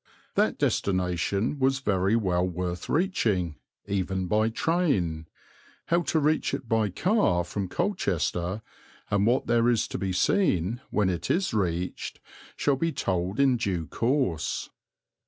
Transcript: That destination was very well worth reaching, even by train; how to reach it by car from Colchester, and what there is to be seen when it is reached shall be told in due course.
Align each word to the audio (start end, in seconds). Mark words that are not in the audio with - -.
That 0.33 0.57
destination 0.57 1.59
was 1.59 1.77
very 1.77 2.15
well 2.15 2.47
worth 2.49 2.89
reaching, 2.89 3.57
even 3.85 4.25
by 4.25 4.49
train; 4.49 5.27
how 5.89 6.01
to 6.01 6.17
reach 6.19 6.55
it 6.55 6.67
by 6.67 6.89
car 6.89 7.43
from 7.43 7.67
Colchester, 7.67 8.63
and 9.11 9.27
what 9.27 9.45
there 9.45 9.69
is 9.69 9.87
to 9.89 9.99
be 9.99 10.11
seen 10.11 10.81
when 10.89 11.07
it 11.09 11.29
is 11.29 11.53
reached 11.53 12.19
shall 12.55 12.77
be 12.77 12.91
told 12.91 13.39
in 13.39 13.57
due 13.57 13.85
course. 13.85 14.71